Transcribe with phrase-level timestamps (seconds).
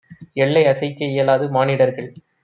[0.35, 1.45] எள்ளை அசைக்க இயலாது.
[1.49, 2.09] மானிடர்கள்